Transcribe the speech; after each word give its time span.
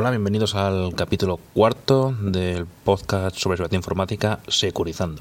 Hola, 0.00 0.10
bienvenidos 0.10 0.54
al 0.54 0.94
capítulo 0.94 1.40
cuarto 1.54 2.14
del 2.20 2.66
podcast 2.66 3.34
sobre 3.34 3.56
seguridad 3.56 3.76
informática 3.76 4.38
Securizando. 4.46 5.20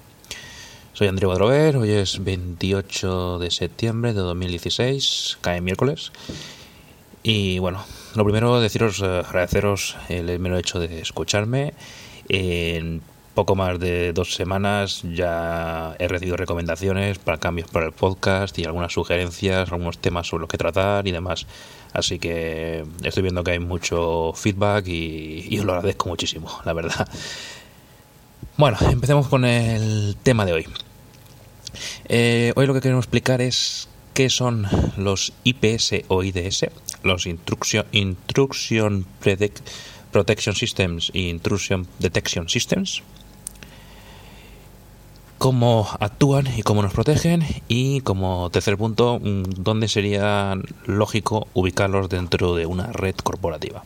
Soy 0.94 1.08
Andrés 1.08 1.28
Badrover, 1.28 1.78
hoy 1.78 1.90
es 1.90 2.24
28 2.24 3.40
de 3.40 3.50
septiembre 3.50 4.14
de 4.14 4.20
2016, 4.20 5.40
cae 5.42 5.62
miércoles. 5.62 6.12
Y 7.24 7.58
bueno, 7.58 7.84
lo 8.14 8.24
primero 8.24 8.62
deciros, 8.62 9.02
eh, 9.02 9.24
agradeceros 9.26 9.98
el 10.10 10.38
mero 10.38 10.60
hecho 10.60 10.78
de 10.78 11.02
escucharme. 11.02 11.74
En 12.30 13.02
poco 13.38 13.56
más 13.56 13.80
de 13.80 14.14
dos 14.14 14.34
semanas 14.34 15.04
ya 15.14 15.96
he 16.00 16.08
recibido 16.08 16.38
recomendaciones 16.38 17.20
para 17.20 17.38
cambios 17.38 17.70
para 17.70 17.86
el 17.86 17.92
podcast 17.92 18.58
y 18.58 18.66
algunas 18.66 18.92
sugerencias, 18.92 19.72
algunos 19.72 20.00
temas 20.00 20.26
sobre 20.26 20.42
los 20.42 20.50
que 20.50 20.58
tratar 20.58 21.08
y 21.08 21.12
demás. 21.12 21.46
Así 21.94 22.18
que 22.18 22.84
estoy 23.04 23.22
viendo 23.22 23.44
que 23.44 23.52
hay 23.52 23.60
mucho 23.60 24.34
feedback 24.34 24.88
y, 24.88 25.56
os 25.60 25.66
lo 25.66 25.74
agradezco 25.74 26.10
muchísimo, 26.10 26.50
la 26.66 26.74
verdad. 26.74 27.08
Bueno, 28.58 28.76
empecemos 28.90 29.28
con 29.28 29.46
el 29.46 30.18
tema 30.24 30.44
de 30.44 30.54
hoy. 30.54 30.66
Eh, 32.06 32.54
hoy 32.56 32.66
lo 32.66 32.74
que 32.74 32.82
queremos 32.82 33.06
explicar 33.06 33.40
es 33.40 33.88
qué 34.16 34.32
son 34.32 34.66
los 34.98 35.32
IPS 35.44 36.06
o 36.08 36.24
IDS, 36.24 36.72
los 37.04 37.28
Instruction, 37.28 37.86
Intrusion 37.92 39.06
Protection 40.12 40.56
Systems 40.56 41.12
y 41.14 41.30
Intrusion 41.30 41.86
Detection 42.00 42.50
Systems, 42.50 43.04
cómo 45.38 45.88
actúan 46.00 46.48
y 46.56 46.64
cómo 46.64 46.82
nos 46.82 46.94
protegen 46.94 47.44
y 47.68 48.02
como 48.02 48.50
tercer 48.50 48.78
punto, 48.78 49.20
mm, 49.20 49.44
dónde 49.58 49.88
sería 49.88 50.56
lógico 50.86 51.48
ubicarlos 51.54 52.10
dentro 52.10 52.56
de 52.56 52.66
una 52.66 52.88
red 52.88 53.16
corporativa. 53.16 53.84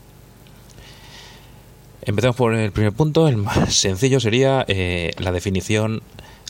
Empezamos 2.03 2.35
por 2.35 2.55
el 2.55 2.71
primer 2.71 2.93
punto, 2.93 3.27
el 3.27 3.37
más 3.37 3.75
sencillo 3.75 4.19
sería 4.19 4.65
eh, 4.67 5.11
la 5.19 5.31
definición 5.31 6.01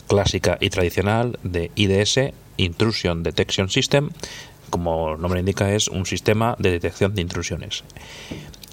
clásica 0.06 0.56
y 0.60 0.70
tradicional 0.70 1.38
de 1.42 1.70
IDS, 1.74 2.32
Intrusion 2.56 3.22
Detection 3.22 3.68
System, 3.68 4.10
como 4.70 5.12
el 5.12 5.20
nombre 5.20 5.40
indica 5.40 5.74
es 5.74 5.88
un 5.88 6.06
sistema 6.06 6.56
de 6.58 6.70
detección 6.70 7.14
de 7.14 7.20
intrusiones 7.20 7.84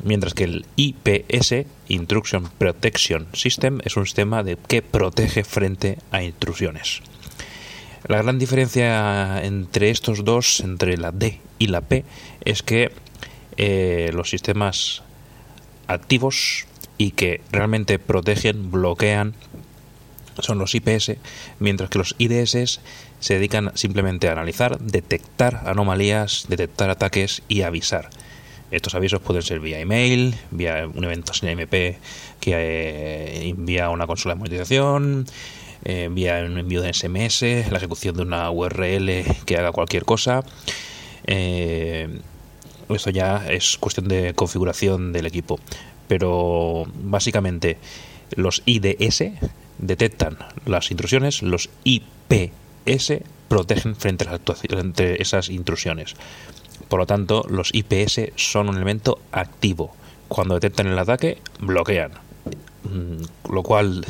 mientras 0.03 0.33
que 0.33 0.45
el 0.45 0.65
IPS, 0.75 1.65
Intrusion 1.87 2.49
Protection 2.57 3.27
System, 3.33 3.79
es 3.83 3.97
un 3.97 4.05
sistema 4.05 4.43
de, 4.43 4.57
que 4.57 4.81
protege 4.81 5.43
frente 5.43 5.97
a 6.11 6.23
intrusiones. 6.23 7.01
La 8.07 8.21
gran 8.21 8.39
diferencia 8.39 9.43
entre 9.43 9.89
estos 9.89 10.23
dos, 10.23 10.61
entre 10.61 10.97
la 10.97 11.11
D 11.11 11.39
y 11.57 11.67
la 11.67 11.81
P, 11.81 12.05
es 12.45 12.63
que 12.63 12.91
eh, 13.57 14.11
los 14.13 14.29
sistemas 14.29 15.03
activos 15.87 16.65
y 16.97 17.11
que 17.11 17.41
realmente 17.51 17.99
protegen, 17.99 18.71
bloquean, 18.71 19.33
son 20.39 20.59
los 20.59 20.75
IPS, 20.75 21.13
mientras 21.59 21.89
que 21.89 21.97
los 21.97 22.15
IDS 22.17 22.79
se 23.19 23.33
dedican 23.33 23.71
simplemente 23.75 24.29
a 24.29 24.33
analizar, 24.33 24.79
detectar 24.79 25.63
anomalías, 25.65 26.45
detectar 26.47 26.89
ataques 26.89 27.41
y 27.47 27.63
avisar. 27.63 28.09
Estos 28.71 28.93
avisos 28.95 29.21
pueden 29.21 29.41
ser 29.41 29.59
vía 29.59 29.79
email, 29.79 30.35
vía 30.51 30.87
un 30.93 31.03
evento 31.03 31.33
sin 31.33 31.49
MP 31.49 31.97
que 32.39 32.53
eh, 32.53 33.49
envía 33.49 33.89
una 33.89 34.05
consola 34.05 34.35
de 34.35 34.39
monetización, 34.39 35.25
eh, 35.85 36.09
vía 36.11 36.43
un 36.45 36.57
envío 36.57 36.81
de 36.81 36.93
SMS, 36.93 37.41
la 37.71 37.77
ejecución 37.77 38.15
de 38.15 38.21
una 38.23 38.51
URL 38.51 39.23
que 39.45 39.57
haga 39.57 39.71
cualquier 39.71 40.05
cosa. 40.05 40.43
Eh, 41.25 42.07
esto 42.89 43.09
ya 43.09 43.45
es 43.49 43.77
cuestión 43.77 44.07
de 44.07 44.33
configuración 44.33 45.13
del 45.13 45.25
equipo. 45.25 45.59
Pero 46.07 46.85
básicamente 47.03 47.77
los 48.35 48.63
IDS 48.65 49.23
detectan 49.77 50.37
las 50.65 50.91
intrusiones, 50.91 51.41
los 51.41 51.69
IPS 51.83 53.23
protegen 53.47 53.95
frente 53.95 54.27
a, 54.27 54.39
frente 54.39 55.03
a 55.03 55.15
esas 55.15 55.49
intrusiones. 55.49 56.15
Por 56.89 56.99
lo 56.99 57.05
tanto, 57.05 57.45
los 57.49 57.73
IPS 57.73 58.33
son 58.35 58.67
un 58.67 58.75
elemento 58.75 59.19
activo. 59.31 59.91
Cuando 60.27 60.55
detectan 60.55 60.87
el 60.87 60.99
ataque, 60.99 61.37
bloquean. 61.59 62.11
Mm, 62.83 63.51
lo 63.53 63.63
cual 63.63 64.05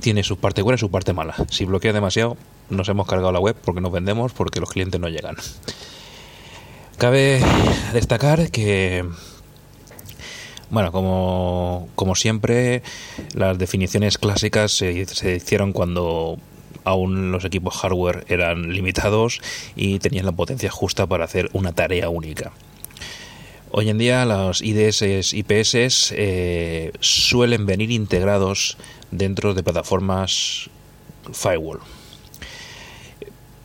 tiene 0.00 0.24
su 0.24 0.38
parte 0.38 0.62
buena 0.62 0.76
y 0.76 0.78
su 0.78 0.90
parte 0.90 1.12
mala. 1.12 1.34
Si 1.50 1.64
bloquea 1.64 1.92
demasiado, 1.92 2.36
nos 2.70 2.88
hemos 2.88 3.06
cargado 3.06 3.32
la 3.32 3.40
web 3.40 3.56
porque 3.62 3.80
nos 3.80 3.92
vendemos, 3.92 4.32
porque 4.32 4.60
los 4.60 4.70
clientes 4.70 5.00
no 5.00 5.08
llegan. 5.08 5.36
Cabe 6.96 7.42
destacar 7.92 8.50
que 8.50 9.04
bueno, 10.70 10.90
como, 10.92 11.88
como, 11.94 12.14
siempre, 12.14 12.82
las 13.34 13.58
definiciones 13.58 14.18
clásicas 14.18 14.72
se, 14.72 15.04
se, 15.06 15.36
hicieron 15.36 15.72
cuando 15.72 16.38
aún 16.84 17.32
los 17.32 17.44
equipos 17.44 17.74
hardware 17.76 18.24
eran 18.28 18.72
limitados 18.72 19.40
y 19.74 19.98
tenían 19.98 20.26
la 20.26 20.32
potencia 20.32 20.70
justa 20.70 21.06
para 21.06 21.24
hacer 21.24 21.50
una 21.52 21.72
tarea 21.72 22.08
única. 22.08 22.52
Hoy 23.70 23.88
en 23.88 23.98
día 23.98 24.24
los 24.24 24.62
IDS 24.62 25.32
IPS 25.34 26.12
eh, 26.12 26.92
suelen 27.00 27.66
venir 27.66 27.90
integrados 27.90 28.76
dentro 29.10 29.52
de 29.54 29.64
plataformas 29.64 30.70
firewall. 31.32 31.80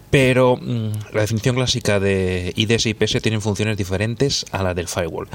Pero 0.09 0.58
mm, 0.58 1.13
la 1.13 1.22
definición 1.22 1.56
clásica 1.56 2.00
de 2.00 2.53
IDS 2.56 2.88
IPS 2.88 3.22
tiene 3.22 3.40
funciones 3.40 3.78
diferentes 3.78 4.46
a 4.52 4.63
la 4.63 4.74
del 4.74 4.88
firewall. 4.88 5.28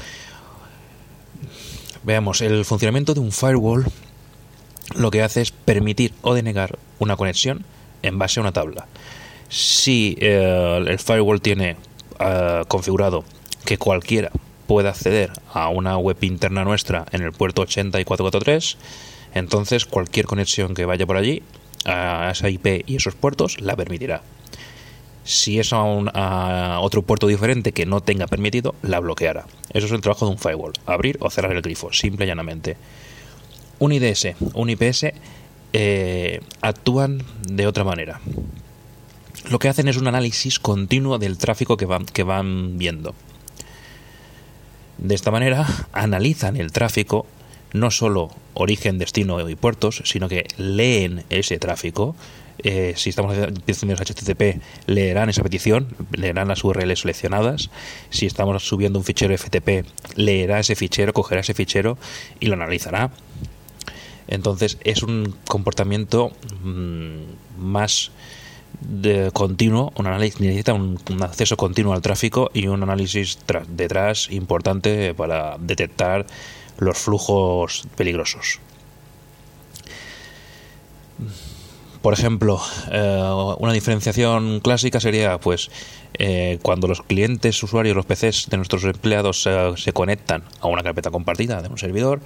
Veamos, 2.03 2.41
el 2.41 2.65
funcionamiento 2.65 3.13
de 3.13 3.21
un 3.21 3.31
firewall 3.31 3.85
lo 4.95 5.09
que 5.09 5.23
hace 5.23 5.41
es 5.41 5.51
permitir 5.51 6.13
o 6.21 6.33
denegar 6.33 6.77
una 6.99 7.15
conexión 7.15 7.65
en 8.01 8.17
base 8.17 8.39
a 8.39 8.43
una 8.43 8.51
tabla. 8.51 8.87
Si 9.49 10.17
eh, 10.19 10.83
el 10.87 10.99
firewall 10.99 11.41
tiene 11.41 11.77
eh, 12.19 12.63
configurado 12.67 13.23
que 13.65 13.77
cualquiera 13.77 14.31
pueda 14.67 14.89
acceder 14.89 15.31
a 15.53 15.69
una 15.69 15.97
web 15.97 16.17
interna 16.21 16.63
nuestra 16.63 17.05
en 17.11 17.21
el 17.21 17.31
puerto 17.31 17.61
8443, 17.63 18.77
entonces 19.33 19.85
cualquier 19.85 20.25
conexión 20.25 20.73
que 20.73 20.85
vaya 20.85 21.05
por 21.05 21.17
allí 21.17 21.43
a 21.85 22.31
esa 22.31 22.49
IP 22.49 22.83
y 22.87 22.95
esos 22.95 23.15
puertos 23.15 23.61
la 23.61 23.75
permitirá. 23.75 24.23
Si 25.23 25.59
es 25.59 25.73
a, 25.73 25.77
a, 25.77 26.79
otro 26.81 27.01
puerto 27.01 27.27
diferente 27.27 27.71
que 27.71 27.85
no 27.85 28.01
tenga 28.01 28.27
permitido, 28.27 28.75
la 28.83 28.99
bloqueará. 28.99 29.45
Eso 29.73 29.87
es 29.87 29.91
el 29.91 30.01
trabajo 30.01 30.25
de 30.25 30.31
un 30.31 30.37
firewall, 30.37 30.73
abrir 30.85 31.17
o 31.19 31.29
cerrar 31.29 31.51
el 31.51 31.61
grifo, 31.61 31.91
simple 31.91 32.25
y 32.25 32.27
llanamente. 32.27 32.77
Un 33.79 33.91
IDS, 33.91 34.35
un 34.53 34.69
IPS 34.69 35.07
eh, 35.77 36.39
actúan 36.61 37.21
de 37.49 37.67
otra 37.67 37.83
manera. 37.83 38.21
Lo 39.49 39.59
que 39.59 39.67
hacen 39.67 39.89
es 39.89 39.97
un 39.97 40.07
análisis 40.07 40.57
continuo 40.57 41.17
del 41.17 41.37
tráfico 41.37 41.75
que 41.75 41.85
van, 41.85 42.05
que 42.05 42.23
van 42.23 42.77
viendo. 42.77 43.13
De 44.97 45.15
esta 45.15 45.31
manera 45.31 45.67
analizan 45.91 46.55
el 46.55 46.71
tráfico, 46.71 47.25
no 47.73 47.91
solo 47.91 48.31
origen, 48.53 48.99
destino 48.99 49.49
y 49.49 49.55
puertos, 49.55 50.01
sino 50.05 50.29
que 50.29 50.47
leen 50.55 51.25
ese 51.29 51.59
tráfico. 51.59 52.15
Eh, 52.59 52.93
si 52.95 53.09
estamos 53.09 53.35
haciendo 53.35 53.95
HTTP, 54.01 54.61
leerán 54.87 55.27
esa 55.27 55.43
petición, 55.43 55.89
leerán 56.13 56.47
las 56.47 56.63
URLs 56.63 57.01
seleccionadas. 57.01 57.69
Si 58.11 58.25
estamos 58.25 58.65
subiendo 58.65 58.97
un 58.97 59.03
fichero 59.03 59.37
FTP, 59.37 59.85
leerá 60.15 60.61
ese 60.61 60.77
fichero, 60.77 61.11
cogerá 61.11 61.41
ese 61.41 61.53
fichero 61.53 61.97
y 62.39 62.45
lo 62.45 62.53
analizará 62.53 63.11
entonces 64.27 64.77
es 64.83 65.03
un 65.03 65.35
comportamiento 65.47 66.31
mm, 66.63 67.59
más 67.59 68.11
continuo, 69.33 69.93
un 69.95 70.07
análisis 70.07 70.41
necesita 70.41 70.73
un, 70.73 70.99
acceso 71.21 71.57
continuo 71.57 71.93
al 71.93 72.01
tráfico 72.01 72.51
y 72.53 72.67
un 72.67 72.83
análisis 72.83 73.39
detrás 73.69 74.29
importante 74.31 75.13
para 75.13 75.57
detectar 75.59 76.25
los 76.77 76.97
flujos 76.97 77.87
peligrosos. 77.95 78.59
Por 82.01 82.13
ejemplo, 82.13 82.61
eh, 82.91 83.55
una 83.57 83.73
diferenciación 83.73 84.59
clásica 84.59 84.99
sería, 84.99 85.39
pues, 85.39 85.71
eh, 86.13 86.59
cuando 86.61 86.87
los 86.87 87.01
clientes, 87.01 87.61
usuarios, 87.63 87.95
los 87.95 88.05
PCs 88.05 88.47
de 88.49 88.57
nuestros 88.57 88.83
empleados 88.83 89.41
se 89.41 89.93
conectan 89.93 90.43
a 90.59 90.67
una 90.67 90.83
carpeta 90.83 91.09
compartida 91.09 91.61
de 91.63 91.69
un 91.69 91.79
servidor, 91.79 92.21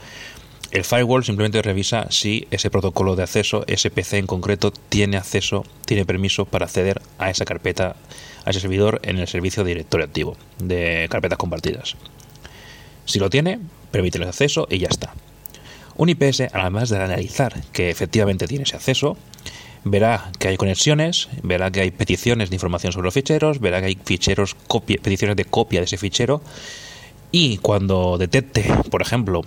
el 0.72 0.84
firewall 0.84 1.24
simplemente 1.24 1.62
revisa 1.62 2.08
si 2.12 2.48
ese 2.52 2.70
protocolo 2.70 3.16
de 3.16 3.24
acceso, 3.24 3.64
ese 3.68 3.90
PC 3.90 4.20
en 4.20 4.28
concreto, 4.28 4.72
tiene 4.72 5.18
acceso, 5.18 5.66
tiene 5.86 6.06
permiso 6.06 6.46
para 6.46 6.66
acceder 6.66 7.02
a 7.18 7.30
esa 7.30 7.46
carpeta, 7.46 7.96
a 8.46 8.50
ese 8.50 8.60
servidor 8.60 9.00
en 9.04 9.18
el 9.18 9.28
servicio 9.28 9.64
de 9.64 9.70
directorio 9.70 10.06
activo 10.06 10.38
de 10.60 11.08
carpetas 11.10 11.38
compartidas. 11.38 11.96
Si 13.06 13.18
lo 13.20 13.30
tiene, 13.30 13.60
permite 13.92 14.20
el 14.20 14.26
acceso 14.26 14.68
y 14.70 14.78
ya 14.78 14.88
está. 14.90 15.14
Un 15.98 16.10
IPS, 16.10 16.44
además 16.54 16.90
de 16.90 16.98
analizar 16.98 17.62
que 17.74 17.90
efectivamente 17.90 18.48
tiene 18.48 18.64
ese 18.64 18.76
acceso, 18.76 19.18
verá 19.84 20.32
que 20.40 20.50
hay 20.50 20.58
conexiones, 20.58 21.30
verá 21.42 21.72
que 21.72 21.82
hay 21.82 21.92
peticiones 21.92 22.50
de 22.50 22.56
información 22.56 22.94
sobre 22.94 23.06
los 23.06 23.14
ficheros, 23.14 23.60
verá 23.60 23.80
que 23.80 23.88
hay 23.88 23.98
ficheros, 24.04 24.56
peticiones 25.02 25.36
de 25.36 25.46
copia 25.46 25.80
de 25.80 25.86
ese 25.86 25.98
fichero 25.98 26.42
y 27.32 27.58
cuando 27.58 28.18
detecte, 28.18 28.66
por 28.90 29.02
ejemplo, 29.02 29.42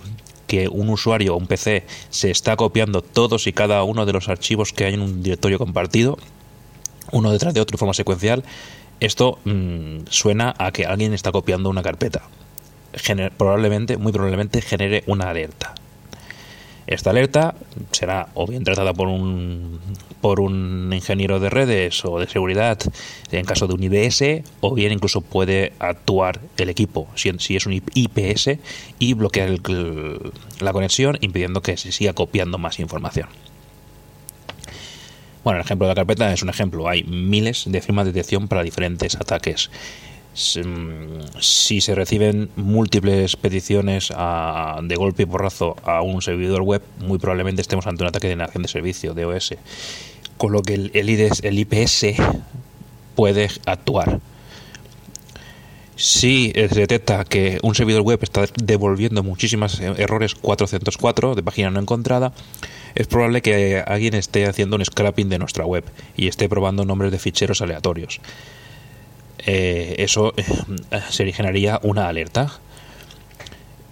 que 0.53 0.67
un 0.67 0.87
usuario 0.89 1.33
o 1.33 1.37
un 1.37 1.47
PC 1.47 1.83
se 2.11 2.29
está 2.29 2.55
copiando 2.55 3.01
todos 3.01 3.47
y 3.47 3.53
cada 3.53 3.81
uno 3.83 4.05
de 4.05 4.13
los 4.13 4.29
archivos 4.29 4.71
que 4.71 4.85
hay 4.85 4.93
en 4.93 5.01
un 5.01 5.23
directorio 5.23 5.57
compartido, 5.57 6.19
uno 7.11 7.31
detrás 7.31 7.55
de 7.55 7.59
otro 7.59 7.73
de 7.73 7.79
forma 7.79 7.95
secuencial, 7.95 8.43
esto 8.99 9.39
mm, 9.45 10.01
suena 10.11 10.53
a 10.59 10.71
que 10.71 10.85
alguien 10.85 11.11
está 11.11 11.31
copiando 11.31 11.71
una 11.71 11.81
carpeta. 11.81 12.21
probablemente, 13.35 13.97
muy 13.97 14.11
probablemente 14.11 14.61
genere 14.61 15.03
una 15.07 15.31
alerta. 15.31 15.73
Esta 16.87 17.11
alerta 17.11 17.55
será 17.91 18.27
o 18.33 18.45
bien 18.45 18.63
tratada 18.63 18.93
por 18.93 19.07
un, 19.07 19.79
por 20.21 20.39
un 20.39 20.91
ingeniero 20.93 21.39
de 21.39 21.49
redes 21.49 22.03
o 22.05 22.19
de 22.19 22.27
seguridad 22.27 22.77
en 23.31 23.45
caso 23.45 23.67
de 23.67 23.73
un 23.73 23.83
IBS, 23.83 24.43
o 24.59 24.73
bien 24.73 24.91
incluso 24.91 25.21
puede 25.21 25.73
actuar 25.79 26.39
el 26.57 26.69
equipo 26.69 27.07
si, 27.15 27.31
si 27.39 27.55
es 27.55 27.65
un 27.65 27.73
IPS 27.73 28.57
y 28.99 29.13
bloquear 29.13 29.57
la 30.59 30.73
conexión 30.73 31.17
impidiendo 31.21 31.61
que 31.61 31.77
se 31.77 31.91
siga 31.91 32.13
copiando 32.13 32.57
más 32.57 32.79
información. 32.79 33.29
Bueno, 35.43 35.59
el 35.59 35.65
ejemplo 35.65 35.87
de 35.87 35.91
la 35.91 35.95
carpeta 35.95 36.31
es 36.31 36.41
un 36.41 36.49
ejemplo. 36.49 36.87
Hay 36.87 37.03
miles 37.03 37.65
de 37.67 37.81
firmas 37.81 38.05
de 38.05 38.13
detección 38.13 38.47
para 38.47 38.63
diferentes 38.63 39.15
ataques 39.15 39.69
si 40.33 41.81
se 41.81 41.95
reciben 41.95 42.49
múltiples 42.55 43.35
peticiones 43.35 44.09
de 44.09 44.95
golpe 44.95 45.23
y 45.23 45.25
porrazo 45.25 45.75
a 45.83 46.01
un 46.01 46.21
servidor 46.21 46.61
web, 46.61 46.81
muy 46.99 47.19
probablemente 47.19 47.61
estemos 47.61 47.85
ante 47.87 48.03
un 48.03 48.09
ataque 48.09 48.27
de 48.27 48.35
negación 48.35 48.63
de 48.63 48.69
servicio, 48.69 49.13
de 49.13 49.25
OS. 49.25 49.55
Con 50.37 50.51
lo 50.51 50.61
que 50.61 50.73
el, 50.73 50.91
el 50.93 51.59
IPS 51.59 52.05
puede 53.15 53.49
actuar. 53.65 54.19
Si 55.95 56.51
se 56.55 56.67
detecta 56.67 57.23
que 57.23 57.59
un 57.61 57.75
servidor 57.75 58.01
web 58.01 58.19
está 58.23 58.45
devolviendo 58.61 59.21
muchísimos 59.21 59.79
errores 59.79 60.33
404 60.33 61.35
de 61.35 61.43
página 61.43 61.69
no 61.69 61.79
encontrada, 61.79 62.33
es 62.95 63.07
probable 63.07 63.41
que 63.41 63.83
alguien 63.85 64.15
esté 64.15 64.45
haciendo 64.45 64.75
un 64.75 64.83
scrapping 64.83 65.29
de 65.29 65.39
nuestra 65.39 65.65
web 65.65 65.83
y 66.17 66.27
esté 66.27 66.49
probando 66.49 66.83
nombres 66.83 67.11
de 67.11 67.19
ficheros 67.19 67.61
aleatorios. 67.61 68.19
Eh, 69.39 69.95
eso 69.99 70.33
eh, 70.37 70.43
se 71.09 71.31
generaría 71.31 71.79
una 71.83 72.07
alerta. 72.07 72.51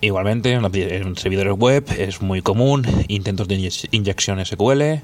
Igualmente, 0.01 0.53
en 0.53 1.17
servidores 1.17 1.53
web 1.53 1.85
es 1.97 2.21
muy 2.21 2.41
común 2.41 2.87
intentos 3.07 3.47
de 3.47 3.71
inyección 3.91 4.43
SQL, 4.43 5.01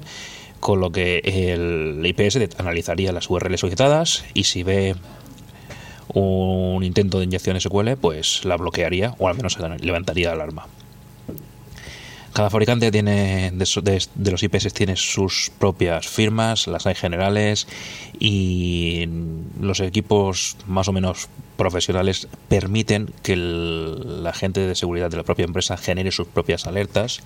con 0.58 0.80
lo 0.80 0.90
que 0.90 1.18
el 1.24 2.04
IPS 2.04 2.58
analizaría 2.58 3.12
las 3.12 3.30
URLs 3.30 3.60
solicitadas 3.60 4.24
y 4.34 4.44
si 4.44 4.64
ve 4.64 4.96
un 6.14 6.82
intento 6.82 7.18
de 7.18 7.24
inyección 7.24 7.60
SQL, 7.60 7.92
pues 8.00 8.44
la 8.44 8.56
bloquearía 8.56 9.14
o 9.18 9.28
al 9.28 9.36
menos 9.36 9.56
levantaría 9.80 10.32
alarma. 10.32 10.66
Cada 12.32 12.50
fabricante 12.50 12.90
tiene 12.90 13.50
de, 13.52 14.30
los 14.30 14.42
IPS 14.42 14.72
tiene 14.72 14.96
sus 14.96 15.50
propias 15.58 16.06
firmas, 16.06 16.66
las 16.66 16.86
hay 16.86 16.94
generales 16.94 17.66
y 18.18 19.08
los 19.60 19.80
equipos 19.80 20.56
más 20.66 20.88
o 20.88 20.92
menos 20.92 21.28
profesionales 21.56 22.28
permiten 22.48 23.10
que 23.22 23.34
la 23.36 24.32
gente 24.32 24.60
de 24.60 24.74
seguridad 24.74 25.10
de 25.10 25.16
la 25.16 25.24
propia 25.24 25.46
empresa 25.46 25.76
genere 25.76 26.12
sus 26.12 26.28
propias 26.28 26.66
alertas 26.66 27.20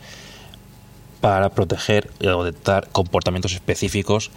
para 1.20 1.50
proteger 1.50 2.10
o 2.25 2.44
detectar 2.44 2.88
comportamientos 2.88 3.52
específicos 3.52 4.31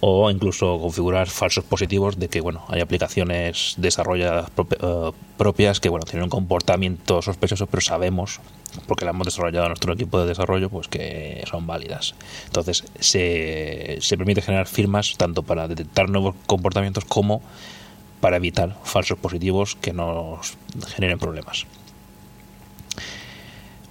o 0.00 0.30
incluso 0.30 0.78
configurar 0.80 1.28
falsos 1.28 1.64
positivos 1.64 2.18
de 2.18 2.28
que 2.28 2.40
bueno 2.40 2.64
hay 2.68 2.80
aplicaciones 2.80 3.74
desarrolladas 3.76 4.50
eh, 4.50 5.10
propias 5.36 5.78
que 5.80 5.90
bueno 5.90 6.06
tienen 6.06 6.24
un 6.24 6.30
comportamiento 6.30 7.20
sospechoso 7.20 7.66
pero 7.66 7.82
sabemos 7.82 8.40
porque 8.86 9.04
la 9.04 9.10
hemos 9.10 9.26
desarrollado 9.26 9.68
nuestro 9.68 9.92
equipo 9.92 10.18
de 10.20 10.26
desarrollo 10.26 10.70
pues 10.70 10.88
que 10.88 11.44
son 11.50 11.66
válidas 11.66 12.14
entonces 12.46 12.84
se, 12.98 13.98
se 14.00 14.16
permite 14.16 14.40
generar 14.42 14.66
firmas 14.66 15.16
tanto 15.18 15.42
para 15.42 15.68
detectar 15.68 16.08
nuevos 16.08 16.34
comportamientos 16.46 17.04
como 17.04 17.42
para 18.20 18.36
evitar 18.36 18.76
falsos 18.84 19.18
positivos 19.18 19.76
que 19.76 19.92
nos 19.92 20.56
generen 20.94 21.18
problemas 21.18 21.66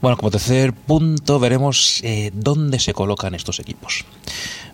bueno, 0.01 0.15
como 0.15 0.31
tercer 0.31 0.71
punto 0.71 1.39
veremos 1.39 1.99
eh, 2.03 2.31
dónde 2.33 2.79
se 2.79 2.93
colocan 2.93 3.35
estos 3.35 3.59
equipos. 3.59 4.05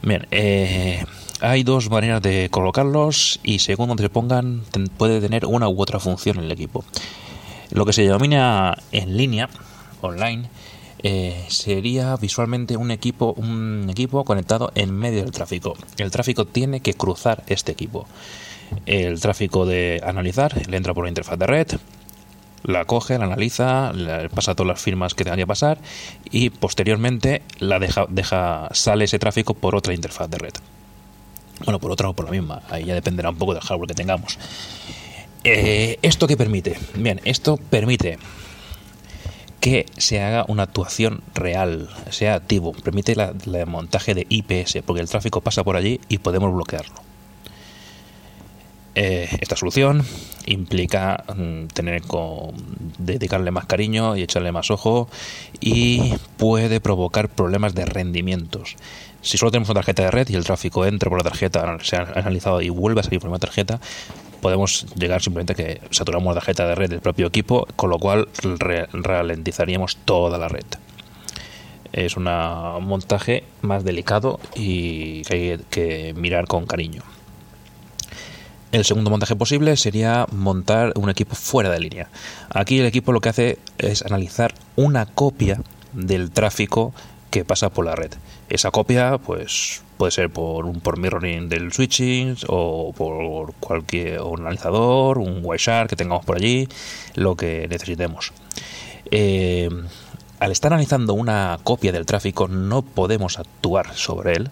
Bien, 0.04 0.28
eh, 0.30 1.04
hay 1.42 1.64
dos 1.64 1.90
maneras 1.90 2.22
de 2.22 2.50
colocarlos 2.50 3.40
y 3.44 3.60
según 3.60 3.90
donde 3.90 4.04
se 4.04 4.10
pongan 4.10 4.64
puede 4.98 5.22
tener 5.22 5.46
una 5.46 5.68
u 5.68 5.82
otra 5.82 6.00
función 6.00 6.38
en 6.38 6.46
el 6.46 6.52
equipo. 6.52 6.84
Lo 7.72 7.86
que 7.86 7.94
se 7.94 8.04
denomina 8.04 8.78
en 8.92 9.18
línea, 9.18 9.50
online, 10.02 10.50
eh, 11.04 11.46
sería 11.50 12.16
visualmente 12.18 12.78
un 12.78 12.92
equipo, 12.92 13.34
un 13.38 13.88
equipo 13.90 14.24
conectado 14.24 14.72
en 14.76 14.92
medio 14.96 15.22
del 15.22 15.32
tráfico. 15.32 15.76
El 15.98 16.12
tráfico 16.12 16.46
tiene 16.46 16.80
que 16.80 16.94
cruzar 16.94 17.44
este 17.48 17.72
equipo. 17.72 18.08
El 18.86 19.20
tráfico 19.20 19.66
de 19.66 20.02
analizar 20.04 20.68
le 20.68 20.78
entra 20.78 20.94
por 20.94 21.04
la 21.04 21.10
interfaz 21.10 21.38
de 21.38 21.48
red, 21.48 21.68
la 22.64 22.86
coge, 22.86 23.20
la 23.20 23.26
analiza, 23.26 23.94
le 23.94 24.30
pasa 24.30 24.56
todas 24.56 24.70
las 24.70 24.82
firmas 24.82 25.14
que 25.14 25.24
tenga 25.24 25.38
que 25.38 25.46
pasar 25.48 25.78
y 26.32 26.50
posteriormente 26.50 27.44
la 27.60 27.78
deja, 27.78 28.06
deja, 28.10 28.70
sale 28.72 29.06
ese 29.06 29.20
tráfico 29.20 29.54
por 29.54 29.76
otra 29.76 29.94
interfaz 29.94 30.30
de 30.30 30.38
red. 30.38 30.54
Bueno, 31.64 31.80
por 31.80 31.92
otra 31.92 32.10
o 32.10 32.14
por 32.14 32.26
la 32.26 32.32
misma. 32.32 32.62
Ahí 32.70 32.86
ya 32.86 32.94
dependerá 32.94 33.30
un 33.30 33.38
poco 33.38 33.54
del 33.54 33.64
hardware 33.64 33.88
que 33.88 33.96
tengamos. 33.96 34.38
Eh, 35.44 36.00
¿Esto 36.02 36.28
qué 36.28 36.36
permite? 36.36 36.78
Bien, 36.96 37.22
esto 37.24 37.58
permite 37.58 38.18
que 39.60 39.86
se 39.98 40.22
haga 40.22 40.46
una 40.48 40.64
actuación 40.64 41.22
real, 41.34 41.90
sea 42.10 42.36
activo, 42.36 42.74
permite 42.74 43.14
el 43.14 43.66
montaje 43.66 44.14
de 44.14 44.28
IPS, 44.30 44.80
porque 44.86 45.02
el 45.02 45.10
tráfico 45.10 45.42
pasa 45.42 45.64
por 45.64 45.76
allí 45.76 46.00
y 46.10 46.20
podemos 46.20 46.54
bloquearlo. 46.54 47.05
Eh, 48.96 49.28
esta 49.42 49.58
solución 49.58 50.04
implica 50.46 51.26
mm, 51.36 51.68
tener 51.68 52.02
dedicarle 52.98 53.52
más 53.52 53.66
cariño 53.66 54.16
y 54.16 54.24
echarle 54.24 54.54
más 54.54 54.72
ojo 54.72 55.10
y 55.60 56.14
puede 56.38 56.80
provocar 56.80 57.28
problemas 57.28 57.76
de 57.76 57.86
rendimientos. 57.86 58.78
Si 59.22 59.38
solo 59.38 59.52
tenemos 59.52 59.70
una 59.70 59.82
tarjeta 59.82 60.04
de 60.04 60.12
red 60.12 60.30
y 60.30 60.36
el 60.36 60.46
tráfico 60.46 60.86
entra 60.86 61.10
por 61.10 61.18
la 61.18 61.30
tarjeta, 61.30 61.78
se 61.82 61.98
ha 61.98 62.04
analizado 62.16 62.62
y 62.62 62.70
vuelve 62.70 63.02
a 63.02 63.04
salir 63.04 63.20
por 63.20 63.30
una 63.30 63.40
tarjeta, 63.40 63.82
podemos 64.40 64.86
llegar 64.96 65.22
simplemente 65.22 65.54
a 65.54 65.56
que 65.56 65.82
saturamos 65.92 66.34
la 66.34 66.40
tarjeta 66.40 66.68
de 66.68 66.76
red 66.76 66.90
del 66.90 67.02
propio 67.02 67.28
equipo, 67.28 67.68
con 67.76 67.90
lo 67.90 68.00
cual 68.00 68.30
ralentizaríamos 68.94 69.98
toda 70.06 70.38
la 70.38 70.48
red. 70.48 70.66
Es 71.92 72.16
un 72.18 72.26
montaje 72.26 73.44
más 73.62 73.84
delicado 73.84 74.40
y 74.56 75.24
que 75.24 75.34
hay 75.34 75.60
que 75.70 76.14
mirar 76.16 76.46
con 76.46 76.66
cariño. 76.66 77.15
El 78.76 78.84
segundo 78.84 79.10
montaje 79.10 79.38
posible 79.38 79.78
sería 79.78 80.28
montar 80.34 80.92
un 80.98 81.10
equipo 81.10 81.34
fuera 81.34 81.70
de 81.70 81.80
línea. 81.80 82.10
Aquí 82.50 82.78
el 82.78 82.86
equipo 82.86 83.14
lo 83.14 83.22
que 83.22 83.30
hace 83.30 83.58
es 83.78 84.02
analizar 84.02 84.54
una 84.76 85.06
copia 85.06 85.62
del 85.94 86.30
tráfico 86.30 86.94
que 87.32 87.46
pasa 87.46 87.70
por 87.70 87.86
la 87.86 87.96
red. 87.96 88.12
Esa 88.50 88.72
copia, 88.72 89.18
pues 89.18 89.82
puede 89.96 90.12
ser 90.12 90.30
por 90.30 90.66
un 90.66 90.82
mirroring 90.98 91.48
del 91.48 91.72
switching 91.72 92.36
o 92.50 92.92
por 92.92 93.54
cualquier 93.62 94.20
analizador, 94.20 95.20
un 95.20 95.40
Wireshark 95.42 95.92
que 95.92 95.96
tengamos 95.96 96.26
por 96.26 96.36
allí, 96.36 96.68
lo 97.14 97.38
que 97.38 97.70
necesitemos. 97.70 98.34
Eh, 99.10 99.70
al 100.42 100.52
estar 100.52 100.74
analizando 100.74 101.14
una 101.14 101.60
copia 101.64 101.94
del 101.94 102.06
tráfico 102.06 102.50
no 102.50 102.82
podemos 102.82 103.40
actuar 103.40 103.96
sobre 103.96 104.34
él, 104.34 104.52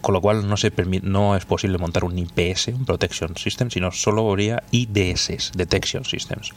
con 0.00 0.14
lo 0.14 0.20
cual 0.20 0.48
no, 0.48 0.56
se 0.56 0.72
no 1.02 1.36
es 1.36 1.44
posible 1.44 1.78
montar 1.78 2.04
un 2.04 2.18
IPS, 2.18 2.68
un 2.68 2.84
Protection 2.84 3.36
System, 3.36 3.70
sino 3.70 3.92
solo 3.92 4.28
habría 4.28 4.62
IDS, 4.70 5.52
Detection 5.54 6.04
Systems. 6.04 6.52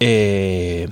Eh, 0.00 0.88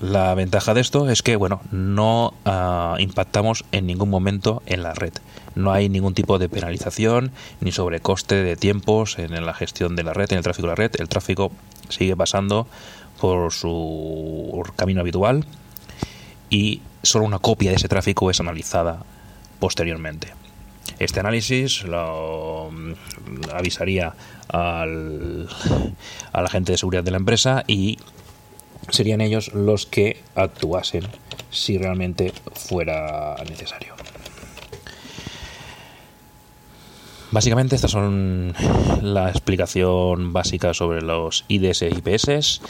la 0.00 0.34
ventaja 0.34 0.74
de 0.74 0.80
esto 0.80 1.08
es 1.08 1.22
que, 1.22 1.36
bueno, 1.36 1.60
no 1.70 2.34
ah, 2.44 2.96
impactamos 2.98 3.64
en 3.70 3.86
ningún 3.86 4.10
momento 4.10 4.62
en 4.66 4.82
la 4.82 4.94
red. 4.94 5.12
No 5.54 5.72
hay 5.72 5.88
ningún 5.88 6.14
tipo 6.14 6.38
de 6.38 6.48
penalización 6.48 7.30
ni 7.60 7.72
sobrecoste 7.72 8.42
de 8.42 8.56
tiempos 8.56 9.18
en 9.18 9.46
la 9.46 9.54
gestión 9.54 9.94
de 9.94 10.02
la 10.02 10.12
red, 10.12 10.32
en 10.32 10.38
el 10.38 10.44
tráfico 10.44 10.66
de 10.66 10.72
la 10.72 10.76
red. 10.76 10.92
El 10.98 11.08
tráfico 11.08 11.52
sigue 11.88 12.16
pasando 12.16 12.66
por 13.20 13.52
su 13.52 14.62
camino 14.74 15.02
habitual 15.02 15.46
y 16.50 16.82
solo 17.02 17.24
una 17.24 17.38
copia 17.38 17.70
de 17.70 17.76
ese 17.76 17.88
tráfico 17.88 18.30
es 18.30 18.40
analizada 18.40 19.04
posteriormente. 19.60 20.34
Este 21.02 21.18
análisis 21.18 21.82
lo 21.82 22.70
mm, 22.70 22.92
avisaría 23.52 24.14
al, 24.48 25.48
al 26.32 26.46
agente 26.46 26.72
de 26.72 26.78
seguridad 26.78 27.02
de 27.02 27.10
la 27.10 27.16
empresa 27.16 27.64
y 27.66 27.98
serían 28.88 29.20
ellos 29.20 29.52
los 29.52 29.84
que 29.84 30.22
actuasen 30.36 31.02
si 31.50 31.76
realmente 31.76 32.32
fuera 32.54 33.34
necesario. 33.48 33.94
Básicamente 37.32 37.74
estas 37.74 37.90
son 37.90 38.54
la 39.00 39.28
explicación 39.28 40.32
básica 40.32 40.72
sobre 40.72 41.02
los 41.02 41.44
IDS 41.48 41.82
e 41.82 41.88
IPS. 41.88 42.60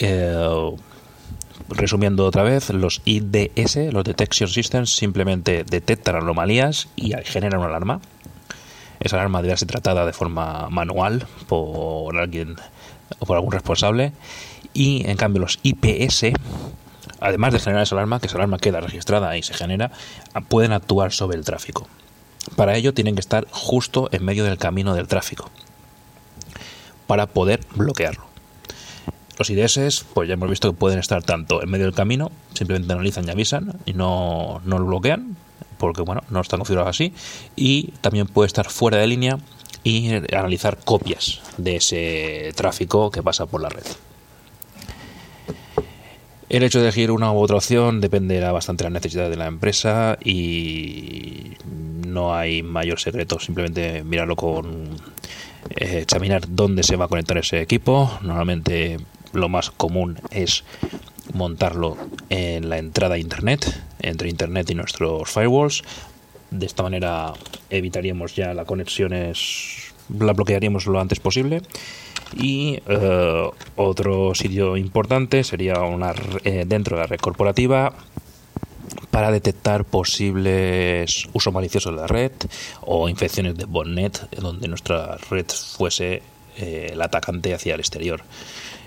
Eh, 0.00 0.76
resumiendo 1.76 2.26
otra 2.26 2.42
vez, 2.42 2.70
los 2.70 3.02
IDS, 3.04 3.92
los 3.92 4.04
Detection 4.04 4.48
Systems, 4.48 4.94
simplemente 4.94 5.64
detectan 5.64 6.16
anomalías 6.16 6.88
y 6.96 7.12
generan 7.24 7.60
una 7.60 7.68
alarma. 7.68 8.00
Esa 9.00 9.16
alarma 9.16 9.42
debe 9.42 9.56
ser 9.56 9.68
tratada 9.68 10.06
de 10.06 10.12
forma 10.12 10.68
manual 10.70 11.26
por 11.48 12.16
alguien 12.16 12.56
o 13.18 13.26
por 13.26 13.36
algún 13.36 13.52
responsable. 13.52 14.12
Y 14.74 15.08
en 15.08 15.16
cambio 15.16 15.42
los 15.42 15.58
IPS, 15.62 16.32
además 17.20 17.52
de 17.52 17.58
generar 17.58 17.82
esa 17.82 17.94
alarma, 17.96 18.20
que 18.20 18.28
esa 18.28 18.36
alarma 18.36 18.58
queda 18.58 18.80
registrada 18.80 19.36
y 19.36 19.42
se 19.42 19.54
genera, 19.54 19.90
pueden 20.48 20.72
actuar 20.72 21.12
sobre 21.12 21.36
el 21.36 21.44
tráfico. 21.44 21.88
Para 22.56 22.76
ello 22.76 22.94
tienen 22.94 23.14
que 23.14 23.20
estar 23.20 23.46
justo 23.50 24.08
en 24.12 24.24
medio 24.24 24.44
del 24.44 24.58
camino 24.58 24.94
del 24.94 25.08
tráfico 25.08 25.50
para 27.06 27.26
poder 27.26 27.60
bloquearlo. 27.74 28.31
Los 29.38 29.50
IDS, 29.50 30.04
pues 30.14 30.28
ya 30.28 30.34
hemos 30.34 30.50
visto 30.50 30.70
que 30.70 30.76
pueden 30.76 30.98
estar 30.98 31.22
tanto 31.22 31.62
en 31.62 31.70
medio 31.70 31.86
del 31.86 31.94
camino, 31.94 32.30
simplemente 32.52 32.92
analizan 32.92 33.26
y 33.26 33.30
avisan 33.30 33.72
y 33.86 33.92
no, 33.94 34.60
no 34.64 34.78
lo 34.78 34.86
bloquean, 34.86 35.36
porque 35.78 36.02
bueno, 36.02 36.22
no 36.30 36.40
están 36.40 36.60
configurados 36.60 36.90
así, 36.90 37.12
y 37.56 37.92
también 38.00 38.26
puede 38.26 38.46
estar 38.46 38.68
fuera 38.68 38.98
de 38.98 39.06
línea 39.06 39.38
y 39.84 40.12
analizar 40.34 40.78
copias 40.84 41.40
de 41.56 41.76
ese 41.76 42.52
tráfico 42.54 43.10
que 43.10 43.22
pasa 43.22 43.46
por 43.46 43.62
la 43.62 43.68
red. 43.68 43.84
El 46.48 46.62
hecho 46.64 46.80
de 46.80 46.84
elegir 46.84 47.10
una 47.10 47.32
u 47.32 47.38
otra 47.38 47.56
opción 47.56 48.02
dependerá 48.02 48.52
bastante 48.52 48.84
de 48.84 48.90
la 48.90 48.94
necesidad 48.94 49.30
de 49.30 49.36
la 49.36 49.46
empresa 49.46 50.18
y 50.22 51.52
no 52.06 52.34
hay 52.34 52.62
mayor 52.62 53.00
secreto, 53.00 53.40
simplemente 53.40 54.04
mirarlo 54.04 54.36
con 54.36 54.90
eh, 55.70 56.00
examinar 56.02 56.42
dónde 56.46 56.82
se 56.82 56.96
va 56.96 57.06
a 57.06 57.08
conectar 57.08 57.38
ese 57.38 57.62
equipo. 57.62 58.18
Normalmente 58.20 58.98
lo 59.32 59.48
más 59.48 59.70
común 59.70 60.18
es 60.30 60.64
montarlo 61.32 61.96
en 62.28 62.68
la 62.68 62.78
entrada 62.78 63.14
a 63.14 63.18
internet, 63.18 63.82
entre 64.00 64.28
internet 64.28 64.70
y 64.70 64.74
nuestros 64.74 65.30
firewalls. 65.30 65.82
De 66.50 66.66
esta 66.66 66.82
manera 66.82 67.32
evitaríamos 67.70 68.36
ya 68.36 68.52
la 68.54 68.64
conexiones, 68.64 69.92
la 70.18 70.32
bloquearíamos 70.32 70.86
lo 70.86 71.00
antes 71.00 71.20
posible. 71.20 71.62
Y 72.36 72.80
eh, 72.86 73.50
otro 73.76 74.34
sitio 74.34 74.76
importante 74.76 75.44
sería 75.44 75.80
una, 75.80 76.14
eh, 76.44 76.64
dentro 76.66 76.96
de 76.96 77.02
la 77.02 77.06
red 77.06 77.20
corporativa 77.20 77.92
para 79.10 79.30
detectar 79.30 79.84
posibles 79.84 81.28
uso 81.34 81.52
malicioso 81.52 81.90
de 81.90 81.96
la 81.96 82.06
red 82.06 82.32
o 82.80 83.08
infecciones 83.08 83.56
de 83.56 83.66
botnet 83.66 84.30
donde 84.36 84.68
nuestra 84.68 85.18
red 85.30 85.46
fuese 85.46 86.22
eh, 86.56 86.90
el 86.92 87.02
atacante 87.02 87.54
hacia 87.54 87.74
el 87.74 87.80
exterior. 87.80 88.22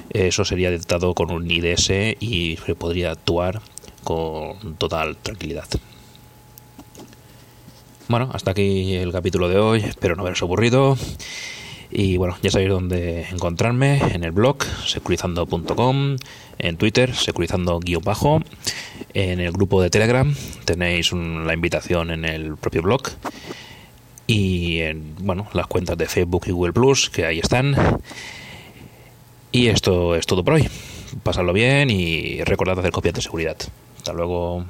Eso 0.10 0.46
sería 0.46 0.72
detectado 0.72 1.14
con 1.14 1.32
un 1.32 1.50
IDS 1.50 1.90
y 2.20 2.58
se 2.66 2.76
podría 2.76 3.12
actuar 3.12 3.62
con 4.04 4.76
total 4.78 5.18
tranquilidad. 5.18 5.68
Bueno, 8.08 8.30
hasta 8.34 8.52
aquí 8.52 8.94
el 8.96 9.12
capítulo 9.12 9.50
de 9.50 9.58
hoy. 9.58 9.80
Espero 9.80 10.16
no 10.16 10.22
haberos 10.22 10.42
aburrido. 10.44 10.98
Y 11.92 12.18
bueno, 12.18 12.38
ya 12.42 12.52
sabéis 12.52 12.70
dónde 12.70 13.26
encontrarme 13.32 14.00
en 14.14 14.24
el 14.24 14.32
blog 14.32 14.64
securizando.com, 14.86 16.18
en 16.60 16.78
Twitter 16.78 17.16
securizando-bajo, 17.16 18.42
en 19.14 19.40
el 19.40 19.52
grupo 19.52 19.82
de 19.82 19.90
Telegram 19.90 20.36
tenéis 20.66 21.14
la 21.14 21.54
invitación 21.54 22.12
en 22.12 22.26
el 22.26 22.58
propio 22.58 22.82
blog 22.82 23.04
y 24.28 24.80
en 24.80 25.16
bueno, 25.20 25.48
las 25.54 25.68
cuentas 25.68 25.98
de 25.98 26.08
Facebook 26.08 26.44
y 26.48 26.52
Google 26.52 26.74
Plus 26.74 27.10
que 27.10 27.26
ahí 27.26 27.40
están. 27.40 27.76
Y 29.52 29.68
esto 29.68 30.16
es 30.16 30.26
todo 30.26 30.44
por 30.44 30.56
hoy. 30.56 30.68
Pasadlo 31.24 31.54
bien 31.54 31.90
y 31.90 32.44
recordad 32.44 32.78
hacer 32.80 32.92
copias 32.92 33.16
de 33.16 33.22
seguridad. 33.22 33.58
Hasta 33.98 34.14
luego. 34.14 34.66